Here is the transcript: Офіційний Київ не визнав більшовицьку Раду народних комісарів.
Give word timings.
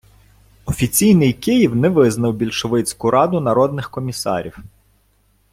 Офіційний 0.65 1.33
Київ 1.33 1.75
не 1.75 1.89
визнав 1.89 2.33
більшовицьку 2.33 3.11
Раду 3.11 3.39
народних 3.39 3.89
комісарів. 3.89 4.59